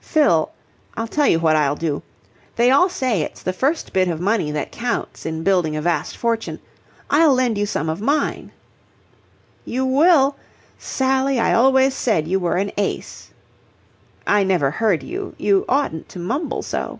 [0.00, 0.50] Fill...
[0.96, 2.02] I'll tell you what I'll do.
[2.56, 6.16] They all say it's the first bit of money that counts in building a vast
[6.16, 6.58] fortune.
[7.10, 8.50] I'll lend you some of mine."
[9.64, 10.34] "You will?
[10.80, 13.30] Sally, I always said you were an ace."
[14.26, 15.36] "I never heard you.
[15.38, 16.98] You oughtn't to mumble so."